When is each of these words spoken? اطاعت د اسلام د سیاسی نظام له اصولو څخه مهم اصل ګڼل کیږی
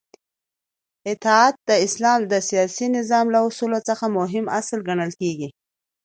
اطاعت 1.13 1.55
د 1.69 1.71
اسلام 1.85 2.19
د 2.31 2.33
سیاسی 2.49 2.85
نظام 2.97 3.25
له 3.33 3.39
اصولو 3.47 3.79
څخه 3.89 4.05
مهم 4.17 4.45
اصل 4.59 4.79
ګڼل 4.87 5.11
کیږی 5.21 5.49